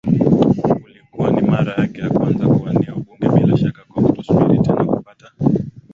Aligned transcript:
ulikuwa 0.85 1.31
ni 1.31 1.41
mara 1.41 1.73
yake 1.73 2.01
ya 2.01 2.09
kwanza 2.09 2.47
kuwania 2.47 2.95
ubunge 2.95 3.29
bila 3.29 3.57
shaka 3.57 3.83
kwa 3.87 4.03
kutosubiri 4.03 4.59
tena 4.59 4.85
kupata 4.85 5.31